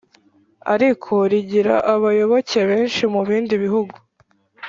ariko 0.73 1.13
rigira 1.31 1.75
abayoboke 1.93 2.59
benshi 2.69 3.01
mu 3.13 3.21
bindi 3.27 3.53
bihugu 3.63 3.95